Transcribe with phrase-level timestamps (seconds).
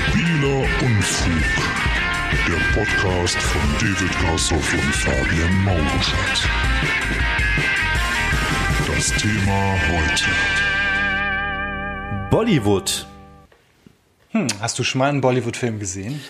[0.00, 1.42] Stabiler Unfug.
[2.48, 6.48] Der Podcast von David Grassoff und Fabian Mauruschat.
[8.86, 10.24] Das Thema heute.
[12.30, 13.06] Bollywood.
[14.30, 16.20] Hm, hast du schon mal einen Bollywood-Film gesehen?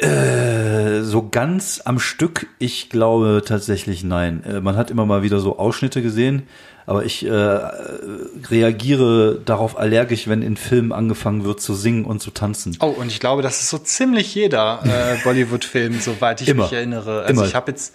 [0.00, 4.42] Äh, so ganz am Stück, ich glaube tatsächlich nein.
[4.44, 6.48] Äh, man hat immer mal wieder so Ausschnitte gesehen,
[6.86, 12.30] aber ich äh, reagiere darauf allergisch, wenn in Filmen angefangen wird zu singen und zu
[12.30, 12.76] tanzen.
[12.80, 16.64] Oh, und ich glaube, das ist so ziemlich jeder äh, Bollywood-Film, soweit ich Immer.
[16.64, 17.22] mich erinnere.
[17.22, 17.46] Also Immer.
[17.46, 17.94] ich habe jetzt,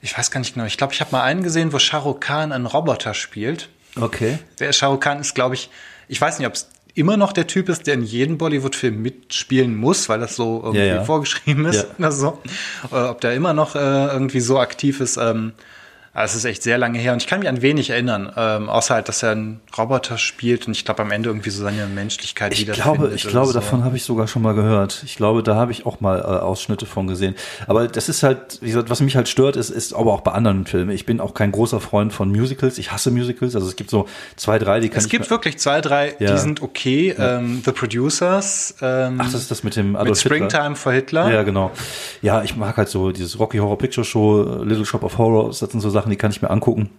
[0.00, 2.20] ich weiß gar nicht genau, ich glaube, ich habe mal einen gesehen, wo Shah Rukh
[2.20, 3.68] Khan einen Roboter spielt.
[4.00, 4.38] Okay.
[4.58, 5.70] Der Shah Rukh Khan ist, glaube ich,
[6.08, 9.76] ich weiß nicht, ob es immer noch der Typ ist, der in jedem Bollywood-Film mitspielen
[9.76, 11.04] muss, weil das so irgendwie Ja, ja.
[11.04, 11.84] vorgeschrieben ist Ja.
[11.98, 12.38] oder so.
[12.90, 15.16] Oder ob der immer noch äh, irgendwie so aktiv ist.
[15.16, 15.52] Ähm,
[16.14, 18.68] aber es ist echt sehr lange her und ich kann mich an wenig erinnern, ähm,
[18.70, 21.86] außer halt, dass er einen Roboter spielt und ich glaube am Ende irgendwie so seine
[21.86, 23.52] Menschlichkeit Ich glaube, ich glaube, so.
[23.52, 25.02] davon habe ich sogar schon mal gehört.
[25.04, 27.34] Ich glaube, da habe ich auch mal äh, Ausschnitte von gesehen.
[27.66, 30.32] Aber das ist halt, wie gesagt, was mich halt stört, ist, ist aber auch bei
[30.32, 30.90] anderen Filmen.
[30.90, 32.78] Ich bin auch kein großer Freund von Musicals.
[32.78, 33.54] Ich hasse Musicals.
[33.56, 34.06] Also es gibt so
[34.36, 36.32] zwei, drei, die kann Es ich gibt wirklich zwei, drei, Ja.
[36.32, 37.14] die sind okay.
[37.18, 40.36] Ähm, The Producers, ähm, Ach, das ist das mit dem mit Adolf Hitler.
[40.36, 41.32] Springtime for Hitler.
[41.32, 41.70] Ja, genau.
[42.22, 45.58] Ja, ich mag halt so dieses Rocky Horror Picture Show, äh, Little Shop of Horrors,
[45.60, 46.90] das sind so Sachen, die kann ich mir angucken.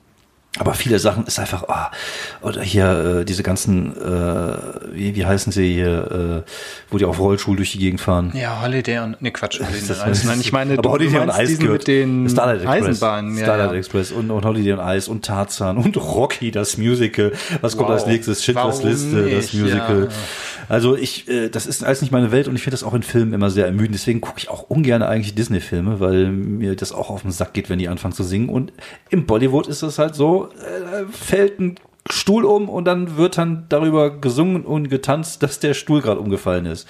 [0.57, 1.91] Aber viele Sachen ist einfach, ah,
[2.41, 4.57] oder hier äh, diese ganzen, äh,
[4.93, 6.49] wie, wie heißen sie hier, äh,
[6.89, 8.31] wo die auf Rollstuhl durch die Gegend fahren.
[8.33, 10.23] Ja, Holiday und, ne Quatsch, Holiday Das und Eis.
[10.23, 13.37] Nein, ich meine, aber du, Holiday du meinst Ice diesen mit den Starlight Express, Eisenbahnen.
[13.37, 13.77] Ja, Starlight ja.
[13.77, 17.33] Express und, und Holiday on Ice und Tarzan und Rocky, das Musical.
[17.59, 17.95] Was kommt Wow.
[17.95, 18.41] als nächstes?
[18.41, 19.51] Schindlers Liste, das?
[19.51, 20.03] Musical.
[20.03, 20.07] Ja.
[20.69, 23.03] Also ich, äh, das ist alles nicht meine Welt und ich finde das auch in
[23.03, 23.95] Filmen immer sehr ermüdend.
[23.95, 27.69] Deswegen gucke ich auch ungern eigentlich Disney-Filme, weil mir das auch auf den Sack geht,
[27.69, 28.49] wenn die anfangen zu singen.
[28.49, 28.73] Und
[29.09, 31.75] im Bollywood ist es halt so, äh, fällt ein
[32.09, 36.65] Stuhl um und dann wird dann darüber gesungen und getanzt, dass der Stuhl gerade umgefallen
[36.65, 36.87] ist.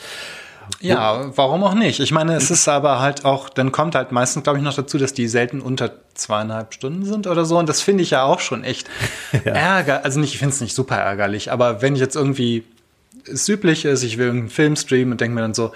[0.82, 2.00] Ja, warum auch nicht?
[2.00, 4.98] Ich meine, es ist aber halt auch, dann kommt halt meistens, glaube ich, noch dazu,
[4.98, 7.58] dass die selten unter zweieinhalb Stunden sind oder so.
[7.58, 8.90] Und das finde ich ja auch schon echt
[9.44, 10.04] ärger.
[10.04, 12.64] Also nicht, ich finde es nicht super ärgerlich, aber wenn ich jetzt irgendwie
[13.32, 15.72] es üblich ist, ich will irgendeinen Film streamen und denke mir dann so,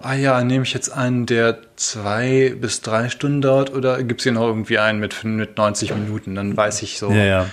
[0.00, 4.24] ah ja, nehme ich jetzt einen, der zwei bis drei Stunden dauert oder gibt es
[4.24, 6.34] hier noch irgendwie einen mit, mit 90 Minuten?
[6.34, 7.46] Dann weiß ich so Ja, ja.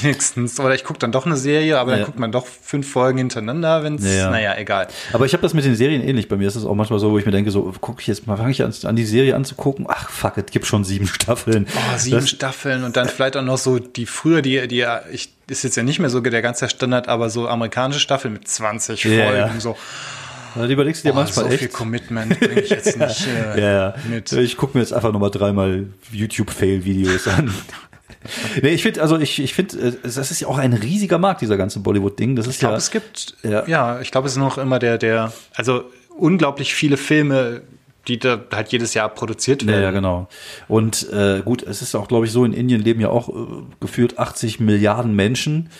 [0.00, 0.58] wenigstens.
[0.58, 2.06] Oder ich gucke dann doch eine Serie, aber dann Ja.
[2.06, 4.30] guckt man doch fünf Folgen hintereinander, wenn es, Ja, ja.
[4.30, 4.88] naja, egal.
[5.12, 6.28] Aber ich habe das mit den Serien ähnlich.
[6.28, 8.26] Bei mir ist es auch manchmal so, wo ich mir denke, so gucke ich jetzt
[8.26, 9.84] mal, fange ich an, an die Serie anzugucken.
[9.88, 11.66] Ach fuck, es gibt schon sieben Staffeln.
[11.74, 15.34] Oh, sieben Das- Staffeln und dann vielleicht auch noch so die früher, die, die ich,
[15.48, 19.04] ist jetzt ja nicht mehr so der ganze Standard, aber so amerikanische Staffel mit 20
[19.04, 19.76] Ja, Folgen, so,
[20.54, 21.58] Da überlegst du dir oh, manchmal so echt.
[21.60, 23.26] viel Commitment bringe ich jetzt nicht
[23.56, 23.94] äh, Ja, ja.
[24.08, 24.32] mit.
[24.32, 27.52] Ich gucke mir jetzt einfach nochmal dreimal YouTube-Fail-Videos an.
[28.62, 31.40] nee, ich finde, also ich, ich finde, äh, das ist ja auch ein riesiger Markt,
[31.40, 32.36] dieser ganze Bollywood-Ding.
[32.36, 32.78] Das ist Ich glaube, ja.
[32.78, 33.66] es gibt, Ja.
[33.66, 35.84] ja, ich glaube, es ist noch immer der, der, also
[36.16, 37.62] unglaublich viele Filme,
[38.08, 39.82] die da halt jedes Jahr produziert Ja, werden.
[39.82, 40.28] ja, genau.
[40.66, 43.32] Und äh, gut, es ist auch, glaube ich, so, in Indien leben ja auch äh,
[43.80, 45.70] gefühlt 80 Milliarden Menschen.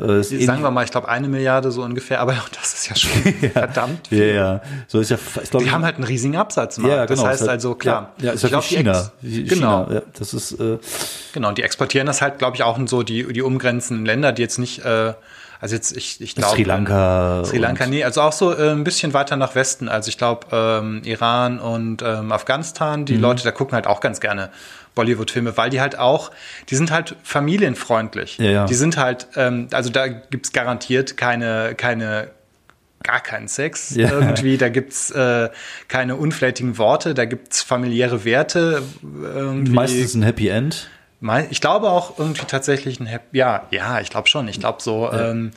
[0.00, 2.96] Äh, Sagen wir mal, ich glaube, eine Milliarde so ungefähr, aber auch das ist ja
[2.96, 3.10] schon
[3.52, 4.62] verdammt Ja, ja.
[4.88, 6.94] So ist ja, ich glaube, Die haben halt einen riesigen Absatzmarkt.
[6.96, 7.20] ja, genau.
[7.22, 8.12] Das heißt halt- also, klar.
[8.18, 9.12] Ja, ja ist ich ja glaub, China.
[9.22, 9.84] Genau.
[9.84, 9.88] China.
[9.92, 10.78] Ja, das ist, äh,
[11.34, 14.32] Genau, und die exportieren das halt, glaube ich, auch in so die, die umgrenzenden Länder,
[14.32, 15.12] die jetzt nicht, äh,
[15.62, 16.54] also jetzt, ich, ich glaube.
[16.56, 17.42] Sri Lanka.
[17.46, 19.88] Sri Lanka, nee, also auch so äh, ein bisschen weiter nach Westen.
[19.88, 23.04] Also ich glaube, ähm, Iran und ähm, Afghanistan, Mhm.
[23.06, 24.50] die Leute, da gucken halt auch ganz gerne
[24.94, 26.32] Bollywood-Filme, weil die halt auch,
[26.68, 28.38] die sind halt familienfreundlich.
[28.38, 28.66] Ja, ja.
[28.66, 32.28] Die sind halt, ähm, also da gibt's garantiert keine, keine
[33.04, 34.10] gar keinen Sex Ja.
[34.10, 35.48] irgendwie, da gibt's äh,
[35.88, 38.82] keine unflätigen Worte, da gibt's familiäre Werte.
[39.02, 39.72] Irgendwie.
[39.72, 40.88] Meistens ein Happy End.
[41.50, 43.38] Ich glaube auch irgendwie tatsächlich ein Happy.
[43.38, 44.48] Ja, ja, ich glaube schon.
[44.48, 45.52] Ich glaube so, ähm,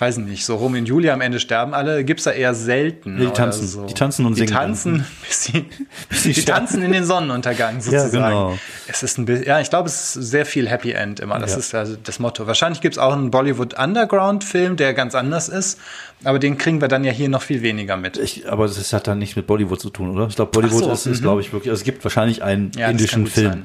[0.00, 3.16] weiß nicht, so Romeo und Julia am Ende sterben alle, gibt's da eher selten.
[3.16, 3.66] Die oder tanzen.
[3.66, 3.84] so.
[3.86, 4.52] Die tanzen und die singen.
[4.52, 5.64] Tanzen, bis sie,
[6.10, 8.12] sie die tanzen in den Sonnenuntergang sozusagen.
[8.12, 8.58] genau.
[8.86, 11.38] Es ist ein bisschen, ja, ich glaube, es ist sehr viel Happy End immer.
[11.38, 11.58] Das Ja.
[11.58, 12.46] ist also das Motto.
[12.46, 15.78] Wahrscheinlich gibt's auch einen Bollywood Underground Film, der ganz anders ist,
[16.24, 18.16] aber den kriegen wir dann ja hier noch viel weniger mit.
[18.18, 20.28] Ich, aber das hat dann nichts mit Bollywood zu tun, oder?
[20.28, 21.22] Ich glaube, Bollywood so, ist, ist mhm.
[21.22, 23.64] glaube ich, wirklich, also es gibt wahrscheinlich einen Ja, indischen Film, sein.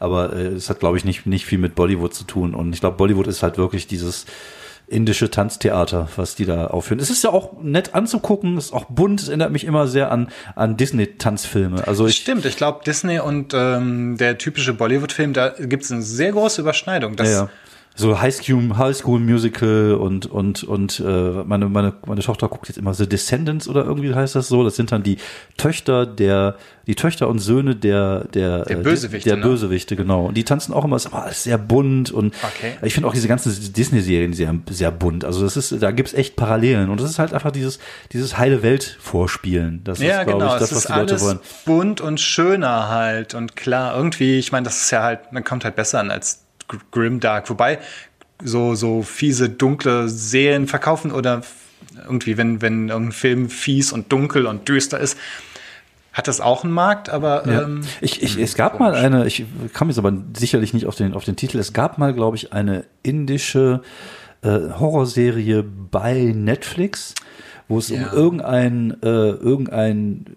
[0.00, 2.54] aber äh, es hat, glaube ich, nicht, nicht viel mit Bollywood zu tun.
[2.54, 4.24] Und ich glaube, Bollywood ist halt wirklich dieses
[4.86, 7.00] indische Tanztheater, was die da aufführen.
[7.00, 10.12] Es ist ja auch nett anzugucken, es ist auch bunt, es erinnert mich immer sehr
[10.12, 11.86] an, an Disney-Tanzfilme.
[11.86, 16.32] Also ich, Stimmt, ich glaube, Disney und ähm, der typische Bollywood-Film, da gibt's eine sehr
[16.32, 17.16] große Überschneidung.
[17.16, 17.50] Das, Ja, ja.
[17.96, 21.02] So High School, High School Musical und und und äh,
[21.44, 24.64] meine meine meine Tochter guckt jetzt immer The Descendants oder irgendwie heißt das so.
[24.64, 25.18] Das sind dann die
[25.56, 26.56] Töchter der
[26.88, 29.44] die Töchter und Söhne der der Der äh, Bösewichte, der ne?
[29.44, 30.26] Bösewichte genau.
[30.26, 32.72] Und die tanzen auch immer, ist immer alles sehr bunt und Okay.
[32.82, 35.24] ich finde auch diese ganzen Disney Serien sehr sehr bunt.
[35.24, 37.78] Also das ist da gibt's echt Parallelen und das ist halt einfach dieses
[38.12, 39.82] dieses heile Welt Vorspielen.
[39.84, 40.54] Das Ja, ist glaube genau.
[40.54, 41.38] ich das es was ist die Leute alles wollen.
[41.64, 43.34] bunt und schöner halt.
[43.34, 46.43] Und klar, irgendwie, ich meine, das ist ja halt, man kommt halt besser an als
[46.90, 47.48] Grimdark.
[47.50, 47.78] Wobei,
[48.42, 51.42] so, so fiese, dunkle Serien verkaufen oder
[52.06, 55.16] irgendwie, wenn, wenn irgendein Film fies und dunkel und düster ist,
[56.12, 57.62] hat das auch einen Markt, aber Ja.
[57.62, 61.12] ähm, ich, ich, es gab mal eine, ich kam jetzt aber sicherlich nicht auf den,
[61.14, 63.82] auf den Titel, es gab mal, glaube ich, eine indische
[64.42, 67.14] äh, Horrorserie bei Netflix,
[67.68, 68.08] wo es Ja.
[68.10, 70.36] um irgendein, äh, irgendein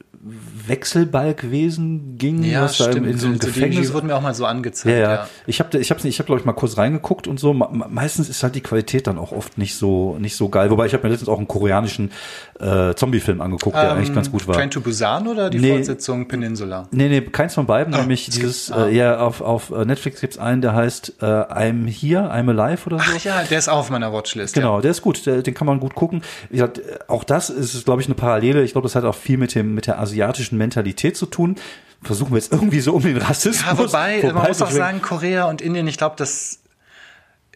[0.68, 3.08] Wechselbalgwesen ging, ja, was da stimmt.
[3.08, 4.98] in so einem die, Gefängnis die wurden mir auch mal so ja, angezeigt.
[4.98, 5.14] ja.
[5.14, 7.54] Ja, Ich habe ich hab's nicht, ich habe glaube ich mal kurz reingeguckt und so.
[7.54, 10.69] Me- me- Meistens ist halt die Qualität dann auch oft nicht so nicht so geil.
[10.69, 12.12] Wobei ich habe mir letztens auch einen koreanischen
[12.60, 14.56] äh, Zombie-Film angeguckt, der eigentlich ganz gut war.
[14.56, 15.72] Ähm, Train to Busan oder die Nee.
[15.74, 16.88] Fortsetzung Peninsula?
[16.92, 18.88] Nee, nee, keins von beiden, nämlich es dieses, ah.
[18.88, 22.86] äh, ja, auf, auf äh, Netflix gibt's einen, der heißt äh, I'm Here, I'm Alive
[22.88, 23.06] oder so.
[23.16, 24.54] Ach ja, der ist auch auf meiner Watchlist.
[24.56, 26.22] Genau, der ist gut, der, den kann man gut gucken.
[26.50, 28.63] Wie gesagt, äh, auch das ist, glaube ich, eine Parallele.
[28.63, 31.56] Ich glaube, das hat auch viel mit dem mit der asiatischen Mentalität zu tun.
[32.04, 33.65] Versuchen wir jetzt irgendwie so um den Rassismus.
[33.65, 36.59] Ja, wobei, man muss auch sagen, Korea und Indien, ich glaube, das,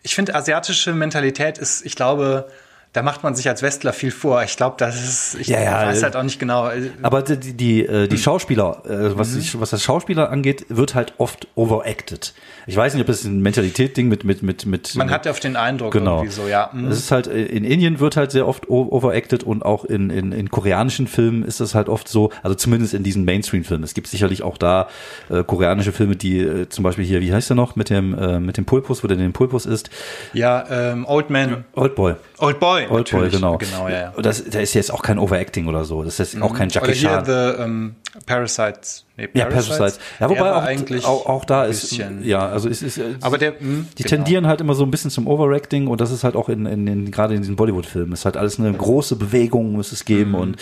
[0.01, 2.47] ich finde, asiatische Mentalität ist, ich glaube,
[2.93, 4.43] da macht man sich als Westler viel vor.
[4.43, 6.69] Ich glaube, das ist, ich Ja, ja, weiß halt auch nicht genau.
[7.01, 8.17] Aber die, die, die, Hm.
[8.17, 12.33] Schauspieler, äh, was, die, was das Schauspieler angeht, wird halt oft overacted.
[12.67, 14.95] Ich weiß nicht, ob das ein Mentalität-Ding mit, mit, mit, mit.
[14.95, 16.17] Man mit, hat ja oft den Eindruck Genau.
[16.17, 16.69] irgendwie so, ja.
[16.71, 16.87] hm.
[16.89, 20.33] Es ist halt, äh, in Indien wird halt sehr oft overacted und auch in, in,
[20.33, 23.83] in koreanischen Filmen ist es halt oft so, also zumindest in diesen Mainstream-Filmen.
[23.85, 24.89] Es gibt sicherlich auch da
[25.29, 28.39] äh, koreanische Filme, die äh, zum Beispiel hier, wie heißt der noch, mit dem, äh,
[28.41, 29.89] mit dem Pulpus, wo der den Pulpus ist?
[30.33, 32.15] Ja, ähm, Old Man, Oldboy.
[32.39, 33.33] Old Boy, Oldboy, natürlich.
[33.33, 33.57] genau.
[33.57, 34.21] Genau, ja, ja.
[34.21, 36.03] Das, da ist jetzt auch kein Overacting oder so.
[36.03, 37.25] Das ist jetzt auch kein Oder Jackie hier Chan.
[37.25, 37.95] The ähm,
[38.25, 39.05] Parasites.
[39.17, 39.99] Nee, Ja, Parasites.
[40.19, 41.91] Ja, wobei auch, eigentlich auch, auch da ist,
[42.23, 44.15] ja, also es ist, äh, Aber der, hm, die genau.
[44.15, 46.87] tendieren halt immer so ein bisschen zum Overacting und das ist halt auch in, in,
[46.87, 48.13] in gerade in diesen Bollywood-Filmen.
[48.13, 50.57] Es ist halt alles eine große Bewegung, muss es geben und,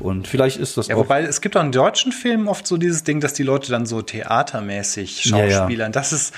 [0.00, 0.90] und vielleicht ist das Mhm.
[0.92, 1.00] Ja, auch.
[1.04, 3.86] wobei es gibt auch in deutschen Filmen oft so dieses Ding, dass die Leute dann
[3.86, 5.50] so theatermäßig Ja, ja.
[5.58, 5.92] schauspielern.
[5.92, 6.34] Das ist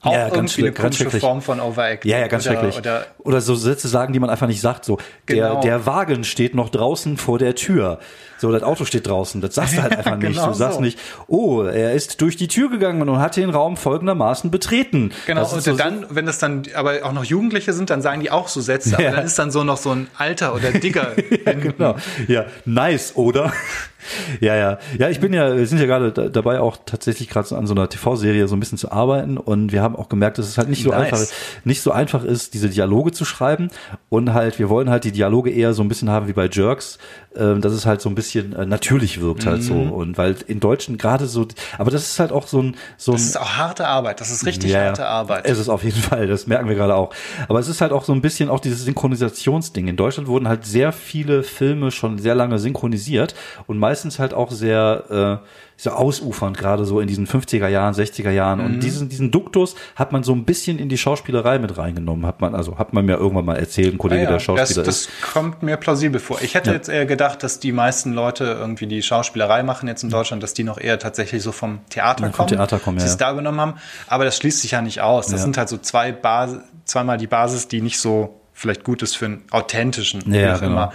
[0.00, 1.18] auch Ja, ganz irgendwie eine komische.
[1.20, 2.10] Form von Overacting.
[2.10, 2.78] ja, ja, ganz oder, schrecklich.
[2.78, 4.84] Oder, Oder so Sätze sagen, die man einfach nicht sagt.
[4.84, 4.98] So,
[5.28, 5.60] der, Genau.
[5.60, 7.98] der Wagen steht noch draußen vor der Tür.
[8.40, 9.40] So, das Auto steht draußen.
[9.40, 10.34] Das sagst du halt einfach nicht.
[10.34, 10.80] Genau du sagst so.
[10.80, 15.10] nicht, oh, er ist durch die Tür gegangen und hat den Raum folgendermaßen betreten.
[15.26, 18.30] genau, und so- dann, wenn das dann aber auch noch Jugendliche sind, dann sagen die
[18.30, 19.10] auch so Sätze, aber Ja.
[19.16, 21.12] dann ist dann so noch so ein Alter oder Digger.
[21.44, 21.96] Genau.
[22.28, 23.52] Ja, nice, oder?
[24.40, 24.78] ja, ja.
[24.98, 27.66] Ja, ich bin ja, wir sind ja gerade da, dabei auch tatsächlich gerade so an
[27.66, 30.58] so einer TV-Serie so ein bisschen zu arbeiten und wir haben auch gemerkt, dass es
[30.58, 31.12] halt nicht so Nice.
[31.12, 31.26] einfach,
[31.64, 33.68] nicht so einfach ist, diese Dialoge zu schreiben
[34.08, 36.98] und halt, wir wollen halt die Dialoge eher so ein bisschen haben wie bei Jerks,
[37.36, 39.92] ähm, dass es halt so ein bisschen äh, natürlich wirkt halt so Mhm.
[39.92, 41.46] und weil in Deutschen gerade so,
[41.78, 44.20] aber das ist halt auch so ein, so ein, Das ist auch harte Arbeit.
[44.20, 45.44] Das ist richtig ja, harte Arbeit.
[45.46, 47.10] Es ist auf jeden Fall, das merken wir gerade auch.
[47.48, 49.88] Aber es ist halt auch so ein bisschen auch dieses Synchronisationsding.
[49.88, 53.34] In Deutschland wurden halt sehr viele Filme schon sehr lange synchronisiert
[53.66, 55.46] und meistens halt auch sehr, äh,
[55.80, 58.58] so ausufernd, gerade so in diesen 50er Jahren, 60er Jahren.
[58.58, 58.64] Mhm.
[58.66, 62.26] Und diesen, diesen Duktus hat man so ein bisschen in die Schauspielerei mit reingenommen.
[62.26, 64.84] Hat man, also hat man mir irgendwann mal erzählt, ein Kollege, Ah ja, der Schauspieler
[64.84, 65.08] das, ist.
[65.22, 66.42] das kommt mir plausibel vor.
[66.42, 66.76] Ich hätte Ja.
[66.76, 70.52] jetzt eher gedacht, dass die meisten Leute irgendwie die Schauspielerei machen jetzt in Deutschland, dass
[70.52, 72.48] die noch eher tatsächlich so vom Theater Ja, vom kommen.
[72.48, 73.74] Theater kommen, ja, sie es da übernommen haben.
[74.08, 75.28] Aber das schließt sich ja nicht aus.
[75.28, 79.16] Das sind halt so zwei Basis, zweimal die Basis, die nicht so vielleicht gut ist
[79.16, 80.72] für einen authentischen, Ja, wie auch genau.
[80.72, 80.92] immer.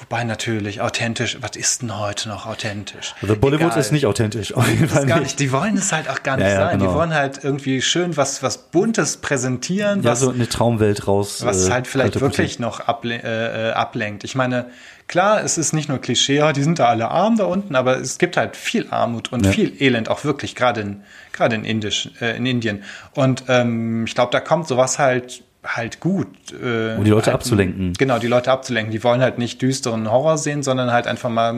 [0.00, 3.14] Wobei natürlich authentisch, was ist denn heute noch authentisch?
[3.22, 3.78] Also Bollywood Egal.
[3.80, 5.20] ist nicht authentisch, auf jeden Fall nicht.
[5.20, 5.40] nicht.
[5.40, 6.78] Die wollen es halt auch gar nicht Ja, ja, sein.
[6.78, 6.90] genau.
[6.90, 11.44] Die wollen halt irgendwie schön was, was Buntes präsentieren, Ja, was, so eine Traumwelt raus.
[11.44, 14.24] was äh, halt vielleicht wirklich noch able äh, äh, ablenkt.
[14.24, 14.70] Ich meine,
[15.06, 17.98] klar, es ist nicht nur Klischee, ja, die sind da alle arm da unten, aber
[17.98, 19.52] es gibt halt viel Armut und Ja.
[19.52, 21.02] viel Elend, auch wirklich, gerade in,
[21.32, 22.84] gerade in, Indisch, äh, in Indien.
[23.14, 26.28] Und ähm, ich glaube, da kommt sowas halt halt gut.
[26.52, 27.92] Äh, Um die Leute halt, abzulenken.
[27.94, 28.92] Genau, die Leute abzulenken.
[28.92, 31.54] Die wollen halt nicht düsteren Horror sehen, sondern halt einfach mal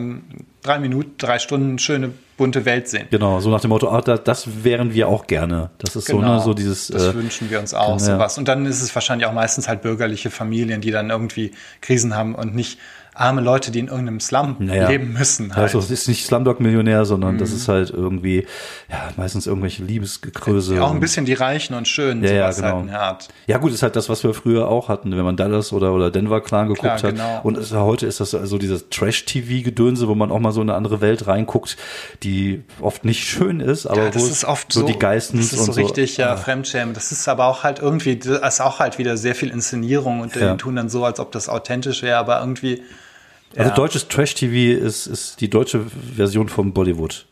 [0.63, 3.07] drei Minuten, drei Stunden schöne, bunte Welt sehen.
[3.11, 5.71] Genau, so nach dem Motto, ah, da, das wären wir auch gerne.
[5.79, 6.89] Das ist so, ne, so dieses.
[6.89, 6.99] Genau.
[6.99, 7.99] das äh, wünschen wir uns auch, ja.
[7.99, 8.39] sowas.
[8.39, 12.35] Und dann ist es wahrscheinlich auch meistens halt bürgerliche Familien, die dann irgendwie Krisen haben
[12.35, 12.79] und nicht
[13.15, 14.89] arme Leute, die in irgendeinem Slum Naja.
[14.89, 15.51] leben müssen.
[15.55, 15.65] Halt.
[15.65, 17.39] Also es ist nicht Slumdog-Millionär, sondern Mhm.
[17.39, 18.47] das ist halt irgendwie,
[18.91, 20.83] ja, meistens irgendwelche Liebesgekröse.
[20.83, 22.87] auch ein bisschen die Reichen und Schönen, Ja, ja, halt genau.
[22.97, 23.29] Art.
[23.47, 26.11] Ja gut, ist halt das, was wir früher auch hatten, wenn man Dallas oder, oder
[26.11, 27.11] Denver Clan geguckt Klar, hat.
[27.11, 27.41] genau.
[27.43, 30.77] Und es, heute ist das so dieses Trash-TV-Gedönse, wo man auch mal so in eine
[30.77, 31.77] andere Welt reinguckt,
[32.23, 35.61] die oft nicht schön ist, aber Ja, das ist oft so, so, die Geistens das
[35.61, 36.37] ist so richtig, ja, Ah.
[36.37, 36.95] Fremdschämen.
[36.95, 40.35] Das ist aber auch halt irgendwie, das ist auch halt wieder sehr viel Inszenierung und
[40.37, 40.53] Ja.
[40.53, 42.83] die tun dann so, als ob das authentisch wäre, aber irgendwie,
[43.57, 43.75] Also ja.
[43.75, 45.85] deutsches Trash-TV ist, ist die deutsche
[46.17, 47.27] Version vom Bollywood.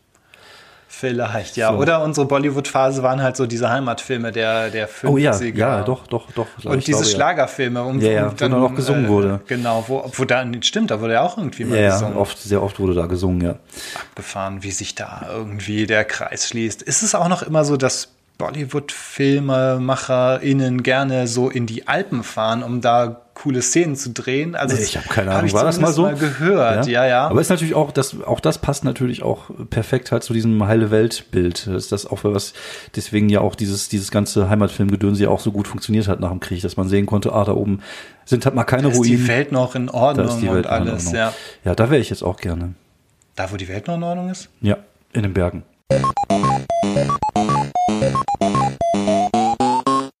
[1.01, 1.71] Vielleicht, ja.
[1.71, 1.79] So.
[1.79, 5.07] Oder unsere Bollywood-Phase waren halt so diese Heimatfilme der, der 50er.
[5.07, 6.45] Oh ja, ja, doch, doch, doch.
[6.63, 7.11] Und diese glaube.
[7.11, 7.83] Schlagerfilme.
[7.83, 9.39] Um, Ja, ja, um wo dann auch gesungen wurde.
[9.47, 12.17] Genau, wo, wo dann, stimmt, da wurde ja auch irgendwie mal Ja, ja, gesungen.
[12.17, 13.55] oft, sehr oft wurde da gesungen, ja.
[13.95, 16.83] abgefahren, wie sich da irgendwie der Kreis schließt.
[16.83, 22.81] Ist es auch noch immer so, dass Bollywood-FilmemacherInnen gerne so in die Alpen fahren, um
[22.81, 24.55] da coole Szenen zu drehen?
[24.55, 25.47] Also Nee, ich habe keine hab Ahnung.
[25.47, 26.03] ich War das mal so?
[26.03, 27.27] Mal gehört, ja, ja.
[27.27, 30.91] Aber ist natürlich auch, das, auch das passt natürlich auch perfekt halt zu diesem heile
[30.91, 31.67] Weltbild.
[31.67, 32.53] Das ist das auch was,
[32.95, 36.39] deswegen ja auch dieses, dieses ganze Heimatfilmgedönse ja auch so gut funktioniert hat nach dem
[36.39, 37.81] Krieg, dass man sehen konnte, ah, da oben
[38.25, 39.17] sind halt mal keine da ist Ruinen.
[39.17, 41.15] die Welt noch in da Ordnung ist die und Welt in alles, Ordnung.
[41.15, 41.33] ja.
[41.63, 42.73] Ja, da wäre ich jetzt auch gerne.
[43.35, 44.49] Da, wo die Welt noch in Ordnung ist?
[44.61, 44.77] Ja,
[45.13, 45.63] in den Bergen.
[47.87, 48.60] Thank you.